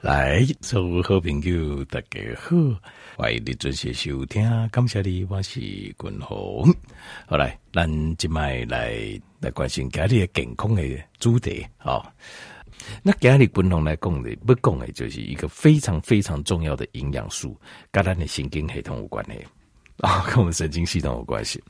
[0.00, 2.56] 来，所有好朋友大家好，
[3.16, 6.72] 欢迎你准时收听，感谢你，我是君鸿。
[7.26, 8.96] 好来，咱今麦来
[9.40, 10.82] 来关心家里的健康的
[11.18, 11.66] 主题。
[11.78, 12.06] 好、哦，
[13.02, 17.60] 那家里君鸿来讲的，不讲的，就是一个非常非常重要的营养素，
[17.90, 19.44] 跟咱的神经系统有关系
[19.96, 21.60] 啊， 跟我们神经系统有关系。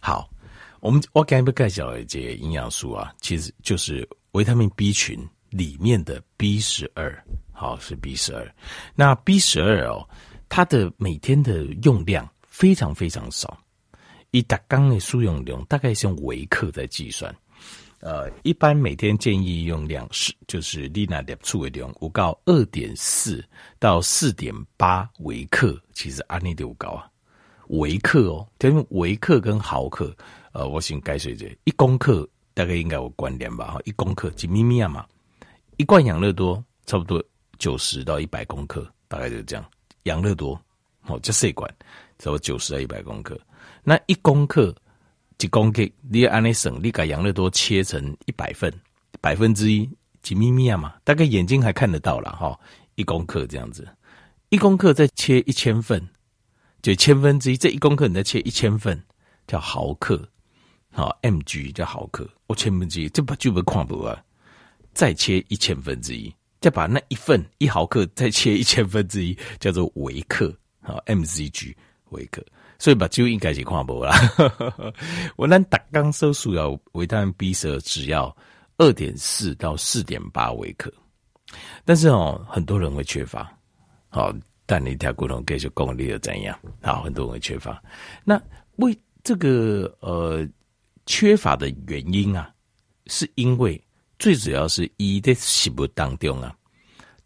[0.00, 0.30] 好，
[0.78, 5.18] 我们我刚才不介绍的这些营养素啊，其实就是维他命 B 群。
[5.50, 8.54] 里面的 B 十二，好，是 B 十二。
[8.94, 10.08] 那 B 十二哦，
[10.48, 13.58] 它的每天的用量非常非常少，
[14.30, 17.34] 以达缸的输用量大概是用微克在计算。
[18.00, 23.44] 呃，一般每天建议用量是就是利纳点处为量，五告二点四
[23.80, 27.10] 到四点八微克，其实安利的五高啊，
[27.70, 30.16] 微克哦，因为微克跟毫克，
[30.52, 35.04] 呃，我先改水这一公克大概应该有关联吧，哈，一公克几咪咪啊嘛。
[35.78, 37.22] 一罐养乐多差不多
[37.56, 39.64] 九十到一百公克，大概就是这样。
[40.02, 40.60] 养乐多
[41.06, 41.72] 哦，这四罐
[42.18, 43.40] 差不多九十到一百公克。
[43.84, 44.74] 那一公克
[45.38, 45.88] 几公克？
[46.10, 48.72] 你按那省，你把养乐多切成一百份，
[49.20, 49.88] 百分之一
[50.20, 52.58] 几咪咪啊嘛，大概眼睛还看得到了哈。
[52.96, 53.86] 一公克这样子，
[54.48, 56.04] 一公克再切一千份，
[56.82, 57.56] 就千分之一。
[57.56, 59.00] 这一公克你再切一千份，
[59.46, 60.28] 叫毫克，
[60.90, 62.28] 好 mg 叫毫克。
[62.48, 64.20] 我千分之一，这不就不看不啊？
[64.98, 71.72] 再切一千分之一，再把那一份一毫克再切一千分之一，叫做微克，好 mcg
[72.08, 72.44] 微克，
[72.80, 74.12] 所以把就应该是看不啦。
[75.38, 78.36] 我那打刚收数要维他命 B 十二只要
[78.76, 80.92] 二点四到四点八微克，
[81.84, 83.56] 但是哦，很多人会缺乏。
[84.08, 84.34] 好，
[84.66, 86.58] 但你条骨头继续功力又怎样？
[86.82, 87.80] 好，很多人会缺乏。
[88.24, 88.42] 那
[88.78, 90.44] 为这个呃
[91.06, 92.52] 缺乏的原因啊，
[93.06, 93.80] 是因为。
[94.18, 96.54] 最主要是一的食物当中啊，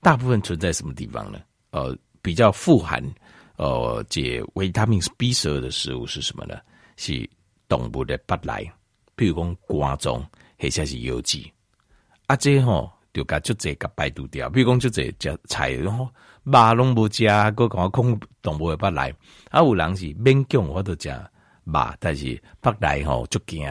[0.01, 1.41] 大部分存在什么地方呢？
[1.71, 3.03] 呃，比较富含
[3.57, 6.59] 呃这维他命 B 十二的食物是什么呢？
[6.97, 7.29] 是
[7.67, 8.71] 动物的骨内，
[9.17, 10.23] 比如讲肝脏，
[10.59, 11.43] 或者是油脂。
[12.27, 14.51] 啊，这吼就甲就这个排毒掉。
[14.51, 16.07] 比如讲就这食菜，然后
[16.45, 19.15] 肉拢无食，搁讲空动物的骨内。
[19.51, 21.09] 啊，有人是勉强我都食
[21.65, 23.65] 肉，但是骨内吼足惊。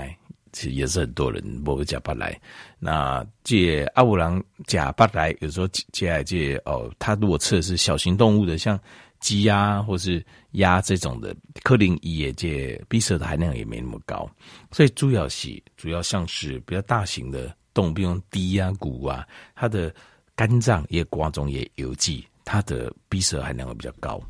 [0.51, 2.39] 其实也是很多人不吃不来，
[2.79, 8.79] 那这阿五郎假不来，有时候接下来这哦，他如果吃的是小型动物的，像
[9.19, 14.29] 鸡鸭或是鸭这种的，克林伊也这 B 十二的含量也没那么高，
[14.71, 19.25] 所以主要是主要像是比较大型的动物，比如鸡啊、骨啊，
[19.55, 19.93] 它的
[20.35, 24.21] 肝脏也瓜中也有机，它的 B 十二含量会比较高。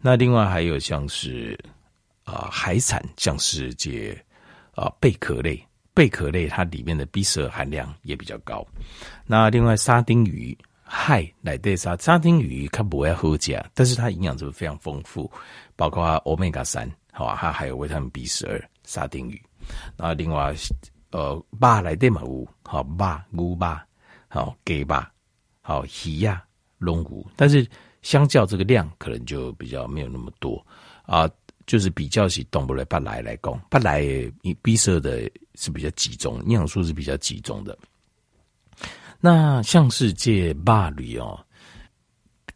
[0.00, 1.58] 那另外还有像是
[2.22, 4.16] 啊、呃、海产，像是这。
[4.74, 8.66] 啊，贝壳类，贝壳类它里面的 B 十二含量也比较高。
[9.26, 15.30] 那另外沙丁鱼，海来对沙沙丁鱼它不会喝假，但是它营养值非常丰富，
[15.76, 19.40] 包括欧米伽三，好啊，它还有维他命 B 十二，沙丁鱼。
[19.96, 20.54] 那另外
[21.10, 23.78] 呃，肉来对嘛有，好肉牛肉，
[24.28, 25.10] 好鸡巴，
[25.62, 26.44] 好鱼呀，
[26.78, 27.64] 龙骨，但是
[28.02, 30.64] 相较这个量，可能就比较没有那么多
[31.04, 31.30] 啊。
[31.66, 34.02] 就是比较起动物来不来来讲，不来
[34.42, 37.76] 你 B 十二的是比较集中，营养素是比较集中的。
[39.20, 41.42] 那像是这肉类哦，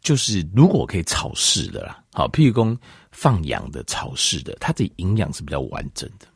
[0.01, 2.77] 就是如果可以炒式的啦，好，譬如说
[3.11, 6.27] 放养的炒式的，它的营养是比较完整的。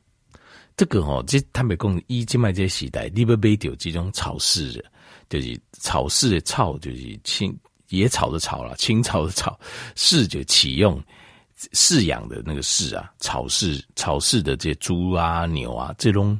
[0.75, 4.84] 这个哦，这他们讲一静脉这些时代，你不买到这种炒式的，
[5.29, 7.55] 就是炒式的炒，就是清
[7.90, 9.59] 野草的草啦，青草的草，
[9.95, 11.00] 式就启用。
[11.72, 16.40] 饲养的那个饲啊，草饲草饲的这些猪啊牛啊，这种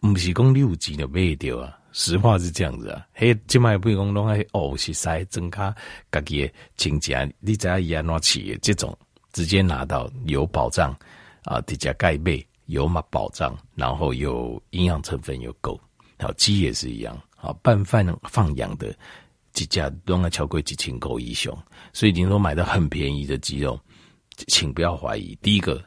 [0.00, 3.06] 不是讲六级的卖掉啊，实话是这样子啊。
[3.12, 5.74] 嘿，今卖不讲拢爱哦，是塞增加
[6.10, 8.96] 家己的亲戚，你知影伊安怎饲这种
[9.32, 10.96] 直接拿到有保障
[11.44, 15.80] 啊，直接盖被有嘛保障，然后有营养成分又够，
[16.18, 18.94] 好鸡也是一样，好拌饭放养的
[19.52, 21.56] 几家拢爱超过几千块以上，
[21.92, 23.78] 所以你说买到很便宜的鸡肉。
[24.46, 25.82] 请不要怀疑，第一个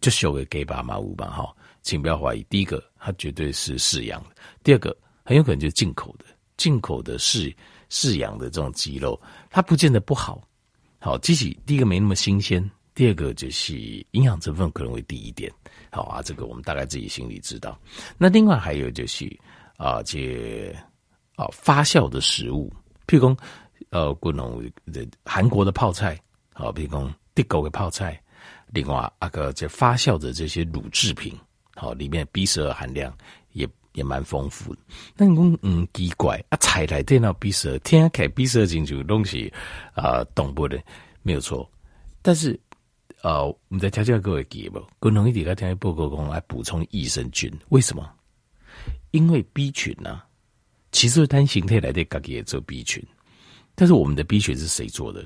[0.00, 4.30] 就修给给爸妈五吧哈，请不要怀疑，第一个它绝对是饲养的，
[4.62, 6.24] 第二个很有可能就是进口的，
[6.56, 7.54] 进口的饲
[7.90, 10.42] 饲养的这种鸡肉，它不见得不好，
[10.98, 13.76] 好，即使第一个没那么新鲜，第二个就是
[14.10, 15.50] 营养成分可能会低一点，
[15.90, 17.78] 好啊，这个我们大概自己心里知道。
[18.18, 19.24] 那另外还有就是
[19.76, 20.74] 啊，这
[21.36, 22.72] 啊发酵的食物，
[23.06, 23.36] 譬如说
[23.90, 24.62] 呃，国农
[24.92, 26.20] 的韩国的泡菜，
[26.52, 27.10] 好，譬如说。
[27.34, 28.20] 地沟的泡菜，
[28.68, 31.34] 另外啊个这发酵的这些乳制品，
[31.74, 33.16] 好，里面 B 十二含量
[33.52, 34.80] 也也蛮丰富的。
[35.16, 39.52] 那你讲嗯奇怪啊，菜来电脑比色，天开 B 十二进去东西
[39.94, 40.80] 啊，动不的
[41.22, 41.68] 没有错。
[42.22, 42.58] 但是
[43.22, 44.80] 呃，我们在调教各位记不？
[45.00, 48.10] 可能一点来听报告讲来补充益生菌，为什么？
[49.12, 50.26] 因为 B 群呢、啊，
[50.92, 53.02] 其实单形态来的自己也做 B 群，
[53.74, 55.24] 但是我们的 B 群是谁做的？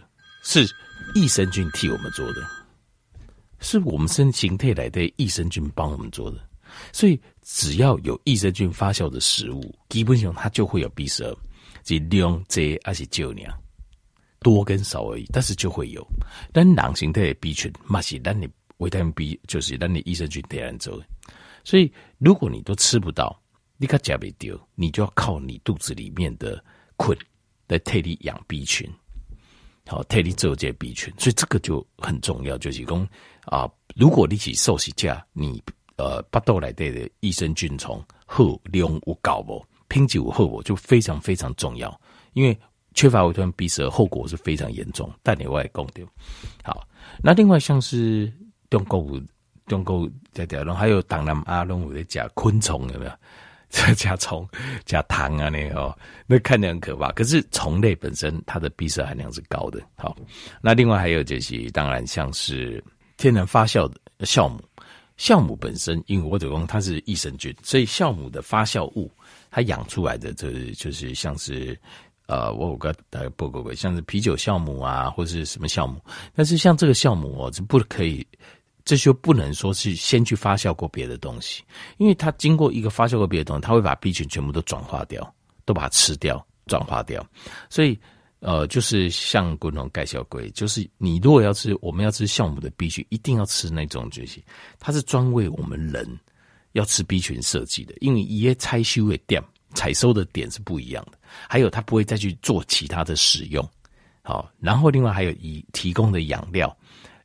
[0.50, 0.66] 是
[1.14, 2.40] 益生菌替我们做的。
[3.60, 6.38] 是我们生形态来的益生菌帮我们做的，
[6.90, 11.36] 所以只要有益生菌发酵的食物，基本上它就会有 B 十二，
[11.82, 13.54] 即量这还是少量，
[14.40, 16.02] 多跟少而已，但是就会有。
[16.50, 18.48] 但囊形态的 B 群，嘛是让你
[18.78, 20.98] 维他命 B，就是让你益生菌天然做。
[21.62, 23.38] 所以如果你都吃不到，
[23.76, 26.64] 你卡加不丢，你就要靠你肚子里面的
[26.96, 27.18] 菌
[27.66, 28.90] 来替你养 B 群。
[29.88, 33.08] 好，替你做这 B 群，所以这个就很重要，就是讲
[33.46, 35.62] 啊，如果你是素食者，你
[35.96, 41.98] 呃巴肚内底的益生菌丛好量有够无，品质有好无，就非常非常重要。
[42.34, 42.56] 因为
[42.92, 45.10] 缺乏维他命 B 十二后果是非常严重。
[45.22, 46.06] 但你外讲掉，
[46.62, 46.86] 好，
[47.22, 48.30] 那另外像是
[48.68, 49.18] 中国
[49.66, 53.12] 中国在条龙，还有东南亚龙有在加昆虫有没有？
[53.70, 54.48] 加加虫
[54.86, 57.12] 加糖啊，那哦，那看起来很可怕。
[57.12, 59.80] 可是虫类本身它的 B 色含量是高的。
[59.96, 60.16] 好，
[60.62, 62.82] 那另外还有就是，当然像是
[63.18, 63.86] 天然发酵
[64.16, 64.58] 的酵母，
[65.18, 69.10] 酵母本身因为我者公它是益生菌，所以酵母的发酵物
[69.50, 71.78] 它养出来的这就是像是
[72.26, 76.00] 呃，我有个大概报告过，像是啤酒酵母啊，或是什么酵母。
[76.34, 78.26] 但是像这个酵母哦，是不可以。
[78.88, 81.62] 这就不能说是先去发酵过别的东西，
[81.98, 85.34] 因为它经过一个发酵过别的东西，它会把 B 群全部都转化掉，
[85.66, 87.22] 都把它吃掉、转化掉。
[87.68, 87.98] 所以，
[88.40, 94.42] 呃，就是像滚龙盖小龟，就是你如果要吃，我们要吃酵母的 B 群，一定要吃那种东西，
[94.78, 96.18] 它是专为我们人
[96.72, 99.44] 要吃 B 群设计的，因为一些采收的点、
[99.74, 103.62] 采收的点是不一样的，还有它不会再去做其他的使用。
[104.22, 106.74] 好，然后另外还有以提供的养料、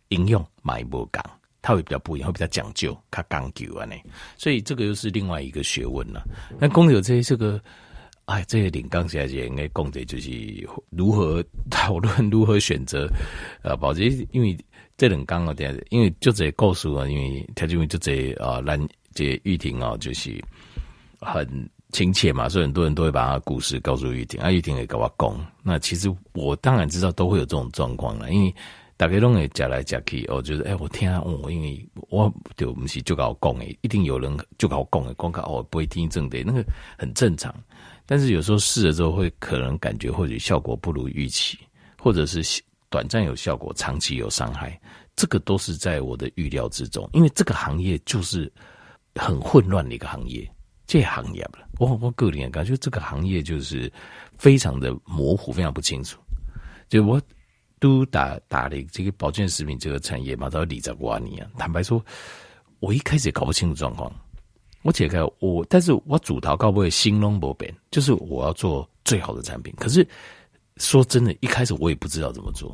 [0.10, 1.24] 应用买不港。
[1.63, 3.95] 它会比较不一样，会比较讲究，它讲究啊呢，
[4.36, 6.21] 所以这个又是另外一个学问了。
[6.60, 7.57] 那公有这些这个，
[8.25, 10.30] 哎，这些领刚下来应该公的就是
[10.89, 13.07] 如何讨论，如何选择
[13.62, 14.57] 呃，保质，因为
[14.98, 18.77] 这两刚啊，点，因为就这告诉啊，因为他就因为就这啊，兰
[19.13, 20.44] 这玉婷啊，就是
[21.21, 21.48] 很
[21.94, 25.48] 亲切嘛，所以很多人都会把他故事告诉玉婷，啊，玉婷也跟我讲。
[25.63, 28.54] 那其实我当然知道都会有这种状况了，因为。
[29.03, 36.63] 大家拢会讲来讲去，哦，就是哎，我听啊，我因为我就不是就搞讲诶，一定有人就搞讲诶，光靠哦不会听正的，那个
[36.97, 37.53] 很正常。
[38.05, 41.57] 但是有时候试了之后，会可能感觉或许效果不如预期，
[42.00, 44.79] 或者是短暂有效果，长期有伤害，
[45.17, 47.05] 这个都是在我的预料之中。
[47.11, 48.50] 因为这个行业就是
[49.15, 50.50] 很混乱的一个行业，
[50.88, 53.91] 这行业了，我我个人感觉这个行业就是
[54.38, 56.17] 非常的模糊，非常不清楚，
[56.88, 57.21] 就我。
[57.83, 61.45] 都打打的这个保健食品这个产业嘛，到底在哪里啊？
[61.57, 62.01] 坦白说，
[62.80, 64.09] 我一开始也搞不清楚状况。
[64.83, 69.74] 我解开我，但是我主逃告不会兴隆不变，就是我要做最好的产品。
[69.77, 70.07] 可是
[70.77, 72.74] 说真的，一开始我也不知道怎么做，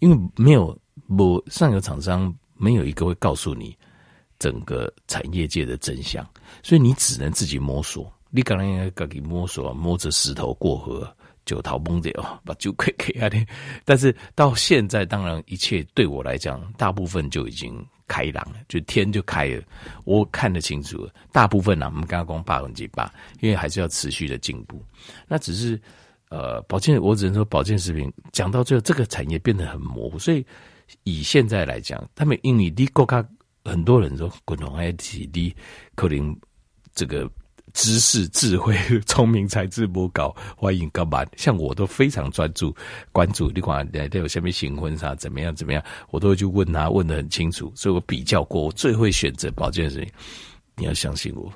[0.00, 0.76] 因为没有
[1.16, 3.76] 我上游厂商没有一个会告诉你
[4.40, 6.28] 整个产业界的真相，
[6.64, 8.12] 所以你只能自己摸索。
[8.30, 11.16] 你可能应该自己摸索，摸着石头过河。
[11.48, 12.12] 就逃崩掉，
[12.44, 13.30] 把酒亏给啊！
[13.86, 19.62] 但是到现在，当然一切对我来讲，大部分就已经开朗了，就天就开了。
[20.04, 24.84] 我看得清楚了，大部分呢、我们刚刚讲百分之八，因为还是要持续的进步。
[25.26, 25.80] 那只是
[26.28, 30.18] 呃，保健，我只能说保健食品讲到最后，这个产业变得很模糊。
[30.18, 30.44] 所以
[31.04, 33.26] 以现在来讲，他们因为你国家
[33.64, 35.56] 很多人说共同 IT 的
[35.94, 36.38] 可能
[36.94, 37.26] 这个。
[37.74, 41.28] 知识、智慧、 聪明才智不高，欢迎各位。
[41.36, 42.74] 像我都非常专注
[43.12, 47.72] 关注，你看都有下面新婚纱怎么样怎么样，我都会去问他，问得很清楚。
[47.74, 50.12] 所以我比较过，我最会选择保健食品。
[50.76, 51.52] 你要相信我，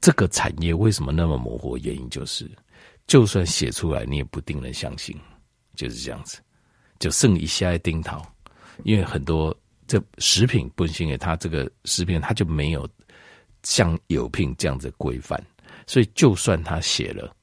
[0.00, 1.76] 这个产业为什么那么模糊？
[1.78, 2.50] 原因就是，
[3.06, 5.16] 就算写出来，你也不定能相信，
[5.76, 6.38] 就是这样子。
[6.98, 8.24] 就剩一下钉桃，
[8.84, 9.54] 因为很多
[9.86, 12.88] 这食品本身，它这个食品它就没有。
[13.62, 15.42] 像有聘这样子规范，
[15.86, 17.34] 所以就算他写了，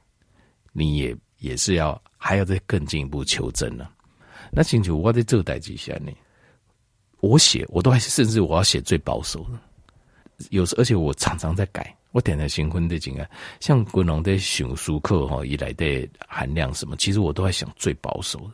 [0.72, 3.88] 你也也是要还要再更进一步求证呢、
[4.52, 6.12] 那请求我在这个代际下呢，
[7.22, 9.60] 我写我都还是甚至我要写最保守的，
[10.50, 11.96] 有时而且我常常在改。
[12.12, 18.54] 我点的新婚的景啊，像国农的熊书课哈，以来的含量什么，其实我都在想最保守的。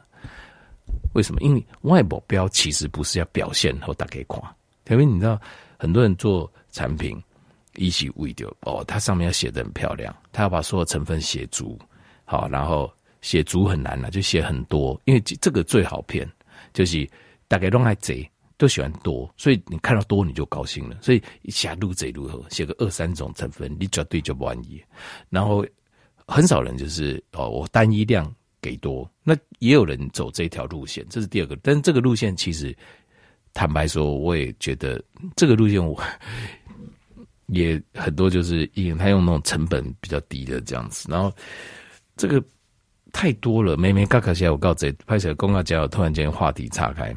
[1.13, 1.39] 为什么？
[1.39, 4.43] 因为外目标其实不是要表现和大家看，
[4.89, 5.39] 因为你知道
[5.79, 7.17] 很多人做产品。
[7.75, 11.77] 一起喂掉哦，它上面要写的很漂亮，它要把所有成分写足，
[12.23, 12.91] 好，然后
[13.21, 16.29] 写足很难了，就写很多，因为这个最好骗，
[16.73, 17.07] 就是
[17.47, 24.81] 大概都爱贼都喜欢多，所以你看到多你就高兴了，所以一下录贼如何写个二三种成分，你绝对就不满意。
[25.29, 25.65] 然后
[26.27, 32.75] 很少人就是哦，我单一量给多，那也有人走这条路线，这是第二个，但是这个路线其实
[33.53, 35.03] 坦白说，我也觉得
[35.35, 36.01] 这个路线我。
[37.47, 41.31] 也很多，就是因为他用那种成本比较低的这样子，然后
[42.17, 42.43] 这个
[43.13, 47.15] 太多了，每每嘎嘎起来，我告诉你，拍起来公告讲，突然间话题岔开，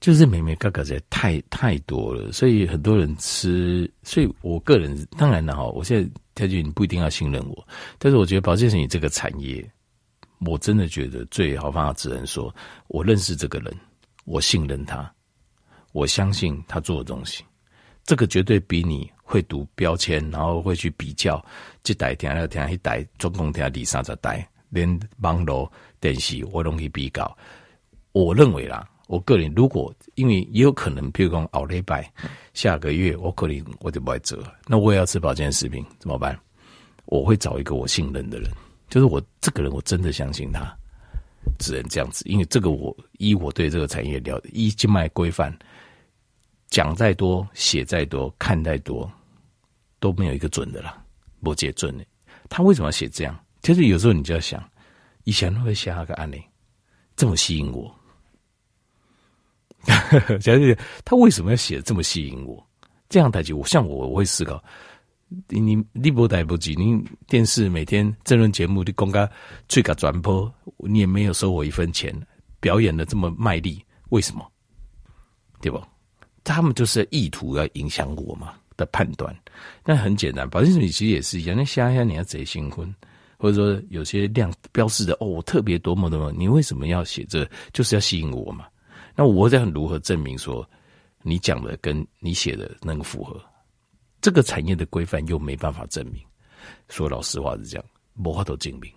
[0.00, 9.68] 就是每每嘎嘎起来太太多了，所以很多人吃，所以我个人当然了哈，我现在条件你不一定要信任我，但是我觉得保健品这个产业，
[10.46, 12.54] 我真的觉得最好方法只能说，
[12.86, 13.74] 我认识这个人，
[14.24, 15.12] 我信任他，
[15.92, 17.44] 我相信他做的东西。
[18.10, 21.40] 这个绝对比你会读标签，然后会去比较
[21.84, 27.38] 这代听那听一代，总共听第三十代，连网络电视我都可以比较。
[28.10, 32.12] 我认为啦，我个人如果因为也有可能，比如讲后礼拜
[32.52, 34.36] 下个月我可能我就不会做，
[34.66, 36.36] 那我也要吃保健食品怎么办？
[37.04, 38.50] 我会找一个我信任的人，
[38.88, 40.76] 就是我这个人我真的相信他，
[41.60, 45.56] 只能这样子，因为这个我依我对这个产业了，依经脉规范。
[46.70, 49.10] 讲再多，写再多，看再多，
[49.98, 51.04] 都没有一个准的啦，
[51.42, 52.06] 不解准的。
[52.48, 53.38] 他为什么要写这样？
[53.62, 54.62] 其实有时候你就要想，
[55.24, 56.42] 以前会写那个案例，
[57.16, 57.94] 这么吸引我。
[60.40, 60.74] 假如
[61.04, 62.64] 他为什么要写这么吸引我？
[63.08, 64.62] 这样台词，我像我，我会思考。
[65.48, 69.28] 你你不带不及，你电视每天政论节目的公开
[69.68, 72.14] 最高转播，你也没有收我一分钱，
[72.60, 74.50] 表演的这么卖力，为什么？
[75.60, 75.80] 对不？
[76.50, 79.34] 他们就是意图要影响我嘛的判断，
[79.84, 81.56] 那很简单，保健食品其实也是一样。
[81.56, 82.92] 那下一下你要贼新婚，
[83.38, 87.48] 或者说有些量标示的哦，我特别多么多么，你为什么要写这？
[87.72, 88.66] 就是要吸引我嘛？
[89.14, 90.68] 那我在如何证明说
[91.22, 93.40] 你讲的跟你写的那个符合？
[94.20, 96.20] 这个产业的规范又没办法证明。
[96.88, 98.92] 说老实话是这样，没法都证明。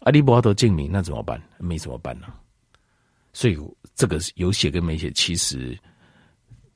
[0.00, 1.38] 啊，你没法都证明，那怎么办？
[1.58, 2.28] 没怎么办呢？
[3.34, 3.58] 所以
[3.94, 5.78] 这个有写跟没写，其实。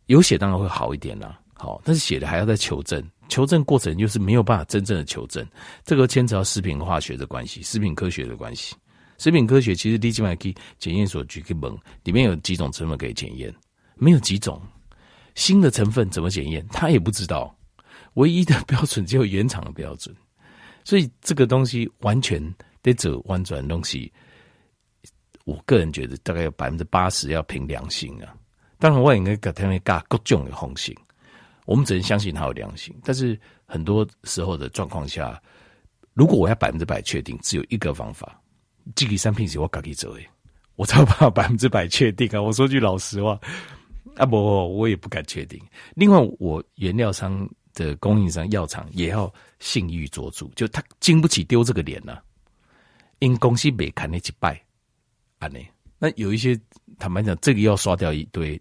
[0.07, 5.47] 有写当然会好一点啦，好，但是写的还要再求证，求证过程就是没有办法真正的求证，
[5.85, 8.75] 这个牵扯到食品化学的关系，食品科学的关系。
[9.19, 13.53] 食品科学其实立即可以检验所举个门，里面有几种成分可以检验，
[13.95, 14.61] 没有几种
[15.35, 17.57] 新的成分怎么检验，他也不知道，
[18.15, 20.15] 唯一的标准只有原厂的标准，
[20.85, 22.41] 所以这个东西完全
[22.83, 24.13] 得走弯转东西，
[25.47, 28.35] 我个人觉得大概有百分之八十要凭良心啊。
[28.79, 30.95] 当然，我应该给他们加各种的红心，
[31.65, 32.95] 我们只能相信他有良心。
[33.03, 35.41] 但是很多时候的状况下，
[36.13, 38.39] 如果我要百分之百确定，只有一个方法，
[38.95, 40.21] 这个产品是我自己做的，
[40.77, 42.41] 我才有办法百分之百确定啊！
[42.41, 43.41] 我说句老实话，
[44.17, 45.59] 啊不，我也不敢确定。
[45.95, 52.23] 另外，我原料商的供应商药厂也要信誉做主，就他经不起丢这个脸呐、啊。
[53.21, 54.63] 因公司没看那几拜，
[55.39, 55.59] 啊呢，
[55.99, 56.59] 那有一些
[56.99, 58.61] 坦白讲，这个要刷掉一堆。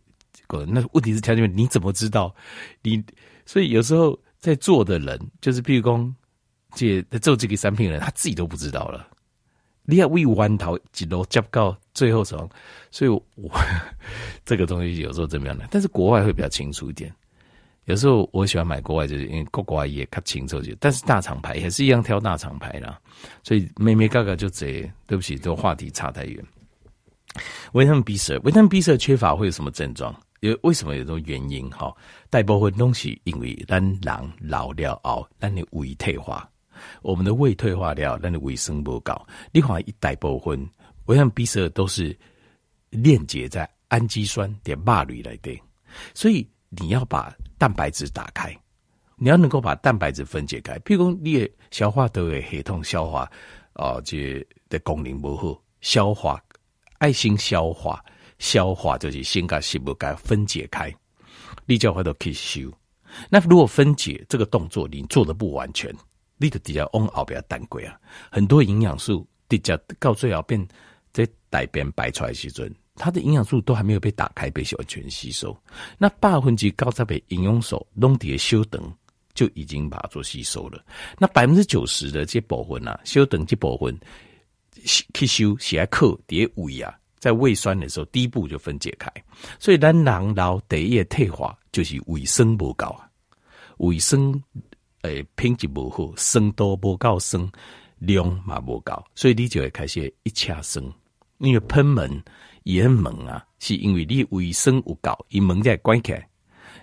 [0.67, 2.33] 那问题是条件，你怎么知道？
[2.81, 3.03] 你
[3.45, 6.15] 所以有时候在做的人，就是譬如说，
[6.73, 9.07] 这做这个产品的人，他自己都不知道了。
[9.87, 12.49] 你要为弯头几楼接到最后什么？
[12.89, 13.51] 所以我，
[14.43, 15.65] 这个东西有时候怎么样呢？
[15.69, 17.13] 但是国外会比较清楚一点。
[17.83, 20.75] 有时候我喜欢买国外，就是因为国外也看清楚点。
[20.79, 22.99] 但是大厂牌也是一样挑大厂牌啦。
[23.43, 26.43] 所以妹妹嘎嘎就这，对不起，这个话题差太远。
[27.73, 30.19] 维他命 B 十二，维他命 B 十二缺乏会有什么症状？
[30.45, 31.69] 有为为什么有这种原因？
[31.69, 31.95] 哈，
[32.29, 36.49] 大部分东西因为咱人老了后，咱的胃退化，
[37.01, 39.25] 我们的胃退化了，咱的胃生不高。
[39.51, 40.69] 你看一大部分
[41.05, 42.17] 维他命 B 十二都是
[42.89, 45.59] 链接在氨基酸点肉里来的，
[46.13, 48.55] 所以你要把蛋白质打开，
[49.15, 50.77] 你要能够把蛋白质分解开。
[50.79, 53.29] 譬如说，你的消化都会系统消化
[53.73, 56.41] 啊，这的功能不好，消化
[56.97, 58.03] 爱心消化。
[58.45, 60.93] 消化就是先把食物给分解开，
[61.65, 62.71] 你就会都吸收。
[63.27, 65.91] 那如果分解这个动作你做的不完全，
[66.37, 67.99] 你的底下往后边蛋贵啊，
[68.29, 70.63] 很多营养素底下到最后变
[71.11, 75.57] 在大便排出来时阵，它的营养素都还没有被打开被完全吸收。
[75.97, 78.93] 那百分之九十的营养素拢在修等
[79.33, 80.85] 就已经把它做吸收了。
[81.17, 83.97] 那百分之九十的这部分啊，修等这部分
[84.85, 86.93] 吸收是要靠在胃啊。
[87.25, 89.11] 在胃酸的时候，第一步就分解开，
[89.59, 93.09] 所以咱人老第一个退化就是胃酸不够啊，
[93.77, 94.39] 卫生
[95.01, 97.51] 诶品质不好，酸度不够酸，
[97.97, 100.85] 量嘛不够，所以你就会开始一掐酸。
[101.39, 102.23] 因为喷门
[102.61, 106.29] 也门啊，是因为你卫生不够，一门在关起来，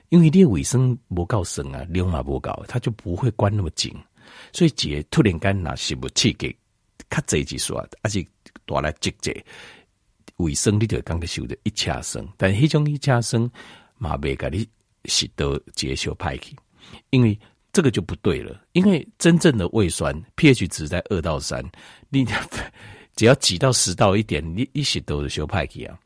[0.08, 3.94] 因为你卫生不够酸啊，量嘛不够，它就不会关那么紧。
[4.52, 6.56] 所以姐突然间拿食物刺激，
[7.08, 8.26] 卡这几说，而且
[8.66, 9.32] 带来积积
[10.42, 13.50] 卫生，你就刚个受的一掐酸，但迄种一掐酸
[13.96, 14.66] 嘛袂甲你
[15.04, 16.56] 食到接受歹去，
[17.11, 17.38] 因为
[17.72, 18.61] 这个就不对了。
[18.72, 21.64] 因为真正的胃酸 pH 值在二到三，
[22.08, 22.26] 你
[23.14, 25.99] 只要挤到十到一点，你一食都是受歹去啊。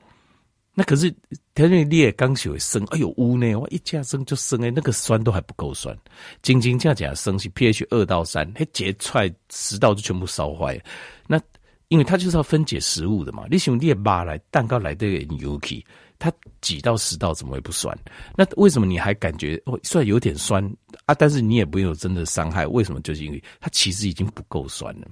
[0.78, 1.10] 那可是，
[1.54, 5.96] 他那你也刚学会生，哎呦乌呢，我一加生就生哎，那个酸都还不够酸，
[6.42, 10.78] 斤斤价价生是 pH 二到三，它结出来食道就全部烧坏。
[11.26, 11.40] 那
[11.88, 15.06] 因为它就是要分解食物的嘛，你想你扒来蛋糕来的
[15.38, 15.84] 油皮，
[16.18, 17.96] 它几到十道怎么会不酸？
[18.36, 20.64] 那为什么你还感觉哦，虽然有点酸
[21.04, 22.66] 啊，但是你也不用真的伤害？
[22.66, 23.00] 为什么？
[23.02, 25.06] 就是因为它其实已经不够酸了，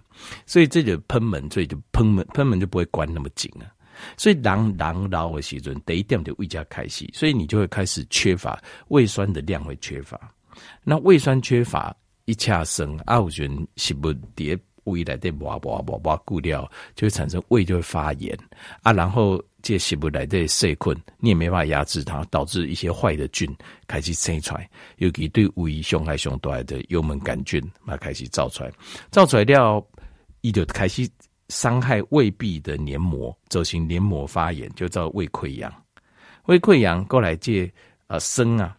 [0.47, 3.67] 所以这个喷门，所以就喷门喷门就不会关那么紧了。
[4.17, 10.19] 所以人人老的时阵，第一点就胃加开始，所以你就会开始缺乏胃酸的量会缺乏。
[10.83, 18.39] 那胃酸缺乏一恰生啊，我觉得食物叠胃来的哇哇哇哇固料，就会产生胃就会发炎
[18.83, 18.93] 啊。
[18.93, 23.49] 然后这食物来的细菌，你也没办法压制它，导致一些坏的菌
[23.87, 28.71] 开始生出来，尤其对胃伤害上大的幽门杆菌那开始造出来，
[29.11, 29.87] 造出来了，
[30.41, 31.09] 伊就开始。
[31.51, 35.71] 伤害胃壁的黏膜，造成黏膜发炎，就叫胃溃疡。
[36.47, 37.71] 胃溃疡过来这
[38.07, 38.75] 呃生啊，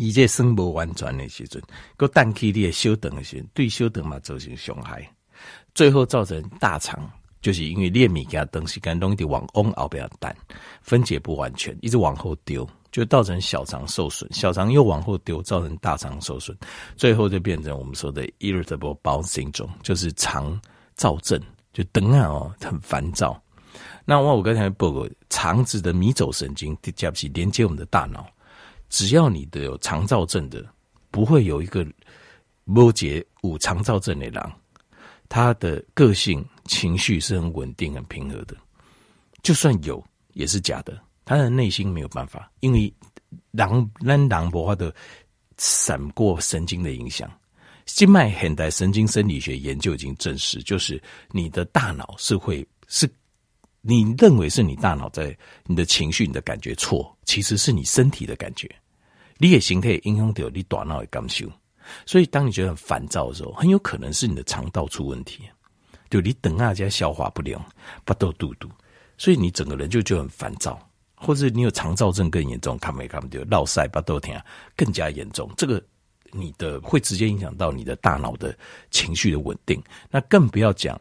[0.00, 1.62] 以这生不完全的时阵，
[1.96, 5.06] 个蛋气的小肠的时阵，对小肠嘛造成伤害，
[5.74, 7.10] 最后造成大肠，
[7.42, 10.34] 就是因为裂米给它东西干东西往往后边蛋
[10.80, 16.56] 分解不完全，一直往后丢，就造成小肠受损，小肠又往后丢，造成大肠受损，
[16.96, 20.60] 最后就变成我们说的 irritable bowel syndrome，就是肠。
[20.96, 21.40] 燥症
[21.72, 23.42] 就等啊哦，很烦躁。
[24.04, 28.26] 那我我刚才报过，肠子的迷走神经加不起连接我们的大脑。
[28.90, 30.62] 只要你的有肠燥症的，
[31.10, 31.86] 不会有一个
[32.64, 34.52] 摩羯五肠躁症的人，
[35.28, 38.54] 他的个性情绪是很稳定、很平和的。
[39.42, 41.00] 就算有，也是假的。
[41.24, 42.92] 他的内心没有办法，因为
[43.52, 44.92] 狼狼狼博化的
[45.56, 47.30] 闪过神经的影响。
[47.86, 51.00] 静脉现代神经生理学研究已经证实，就是
[51.30, 53.08] 你的大脑是会是，
[53.80, 58.68] 你认为是你大脑在你的情绪、你的感觉错，其实是你身体的感觉。
[59.40, 61.46] 你也形态影响到你大脑的感受，
[62.04, 65.42] 所以当你觉得很烦躁的时候，很有可能是你的肠道出问题，
[66.10, 67.60] 就你等下家消化不良，
[68.04, 68.68] 不都肚肚，
[69.16, 70.78] 所以你整个人就就很烦躁，
[71.16, 74.38] 或者你有肠躁症更严重，看没看不掉，落塞不都疼
[74.76, 75.82] 更加严重，这个。
[76.32, 78.56] 你的会直接影响到你的大脑的
[78.92, 80.96] 情绪的稳定，那更不要讲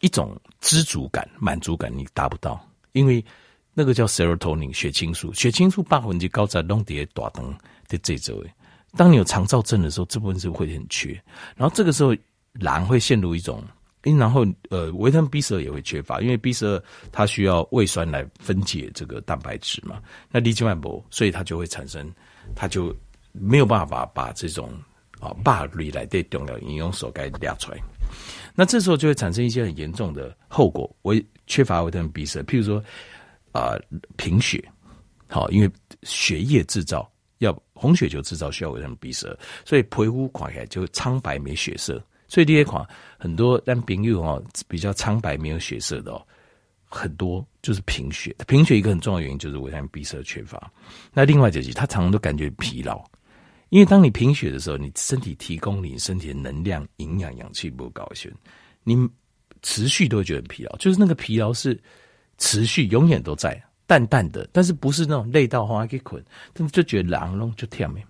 [0.00, 3.24] 一种知足感、满足感，你达不到，因为
[3.78, 8.50] 那个叫 serotonin 血清素，血清素百分之高在弄碟大灯的这周围。
[8.96, 11.12] 当你有肠躁症的时候，这部分是会很缺，
[11.54, 12.12] 然后这个时候
[12.54, 13.62] 狼会陷入一种，
[14.02, 22.12] 然后呃维他命 B 十二也会缺乏，因为 B 十二它需要胃酸来分解这个蛋白质嘛，那离经脉搏，所以它就会产生，
[22.56, 22.92] 它就。
[23.40, 24.72] 没有办法把这种
[25.20, 27.78] 啊霸里来的重要营养素给列出来，
[28.54, 32.82] 那这时候就会产生一些很严重的后果，维缺乏维他命 B 十二，譬如说
[33.58, 33.76] 啊
[34.16, 34.62] 贫血，
[35.28, 35.70] 好，因为
[36.02, 42.86] 血液制造要红血球制造需要维他命 B 十二，所以皮肤看起来就苍白没血色，所以这些款
[43.18, 46.22] 很多但朋友哦比较苍白没有血色的哦。
[46.90, 50.72] 很多就是贫血，贫血一个很重要的原因就是维他命 B 十二缺乏。
[51.12, 53.04] 那另外就是他常常都感觉疲劳。
[53.68, 58.10] 因为当你贫血的时候，你身体提供你身体的能量、营养、氧气不够高，
[58.84, 58.96] 你
[59.60, 60.74] 持续都会觉得疲劳。
[60.78, 61.78] 就是那个疲劳是
[62.38, 68.04] 持续、永远都在，淡淡的，但是不是那种累到花给捆，但是就觉得冷咯，就甜美。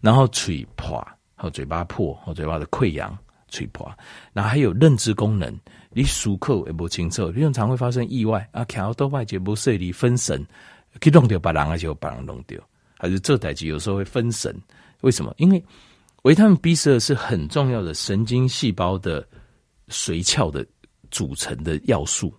[0.00, 3.16] 然后嘴破，和嘴巴破，和嘴巴的溃疡、
[3.48, 3.90] 嘴破，
[4.32, 5.56] 然后还有认知功能，
[5.90, 10.44] 你漱口也不清楚，你常常会发生意外啊，看到多外界不顺利，分神，
[11.00, 12.60] 去弄掉别人，而且把人弄掉，
[12.98, 14.54] 还是这代机有时候会分神。
[15.02, 15.32] 为什么？
[15.38, 15.64] 因为
[16.22, 19.24] 维他命 B 十二是很重要的神经细胞的
[19.88, 20.66] 髓鞘的
[21.12, 22.34] 组成的要素。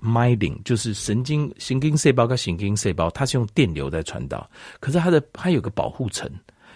[0.00, 4.48] Myelin 就是神经神经细胞跟神经细胞，它是用电流在传导，
[4.80, 6.30] 可是它的它有个保护层，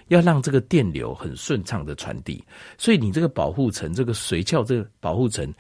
[0.09, 2.45] 要让这个电流很顺畅的传递。
[2.79, 5.53] 所以你这个保护层，这个髓鞘这个保护层，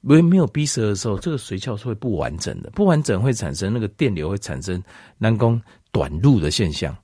[0.00, 4.82] 没没有 B 十二的时候，这个髓鞘是会不完整的，不完整会产生那个电流会产生
[5.18, 6.96] 南宫短路的现象。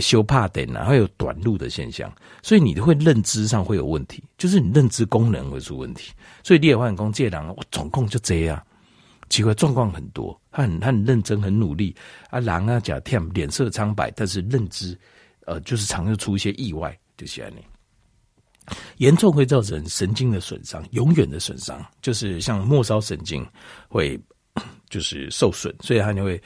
[0.00, 6.12] 修怕点啊，会有短路的现象，所以你会认知上会有问题，就是你认知功能会出问题。
[6.42, 8.60] 所以你也换工借人，我总共就这样，
[9.34, 11.92] 奇怪状况很多，他很他很认真很努力
[12.30, 14.96] 啊，狼啊假天脸色苍白，但是认知
[15.44, 17.52] 呃就是常常出一些意外，就是这样。
[18.98, 23.44] 严重会造成神经的损伤，永远的损伤，就是像末梢神经
[23.88, 24.16] 会
[24.88, 26.40] 就是受损，所以它就会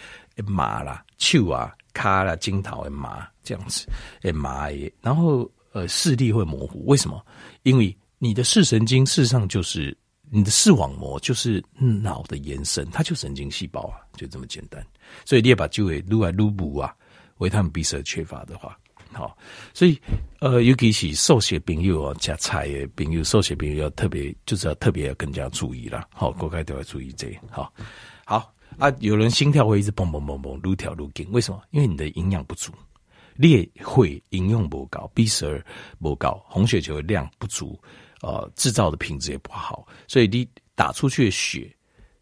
[0.46, 3.86] 麻啦、手啊、卡啦、筋头会麻这样子，
[4.22, 7.22] 诶麻耶，然后呃视力会模糊，为什么？
[7.64, 9.94] 因为你的视神经事实上就是
[10.30, 14.84] 你的视网膜，就是脑的延伸，它就神经细胞啊，就这么简单。
[15.24, 16.94] 所以你也把就会撸啊撸补啊，
[17.38, 18.78] 维他命 B 十二缺乏的话。
[19.10, 19.36] 好，
[19.72, 19.98] 所以
[20.38, 26.06] 呃，尤其是受血朋友哦，加菜的朋友，受血朋友要特别，就是要特别要更加注意啦。
[26.12, 27.34] 好，各位都要注意这。
[27.50, 27.72] 好，
[28.26, 31.62] 好啊，有人心跳会一直蹦蹦蹦蹦，如跳愈紧，为什么？
[31.70, 32.70] 因为你的营养不足，
[33.34, 35.64] 你也会营养不高，B 十二
[35.98, 37.80] 不高，红血球的量不足，
[38.22, 41.74] 呃，制造的品质也不好，所以你打出去的血。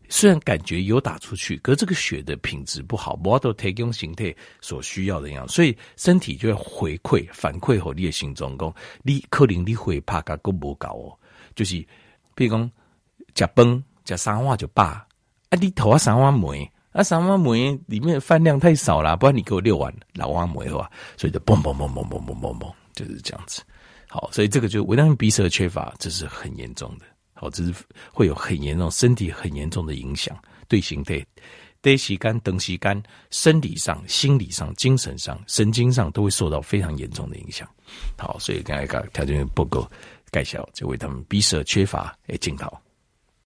[0.08, 11.18] 虽然感觉有打出去，可是这个血的品质不好，无法度提供形态所需要的样，所以身体就会回馈反馈和你的心脏讲，你可能你会怕个够不高哦，
[11.56, 11.84] 就是
[12.36, 12.50] 比如
[13.34, 15.08] 讲食饭食三碗就饱，啊
[15.60, 23.60] 你头啊三碗梅，啊三碗梅里面的饭量太少了，不然你给我六碗老碗梅的话，所以就嘣嘣嘣嘣嘣嘣嘣嘣，就是这样子。
[24.16, 27.04] 好，所以这个就维他命 B 十二缺乏，这是很严重的。
[27.34, 27.74] 好，这是
[28.10, 30.34] 会有很严重、身体很严重的影响，
[30.68, 31.22] 对形态、
[31.82, 37.68] 对吸干、等吸干、生理上、心理上、精神上、神经上都会受到非常严重的影响。
[38.16, 39.86] 好，所以刚才个条件不够
[40.32, 42.80] 介绍，就为他们 B 十二缺乏诶，检讨。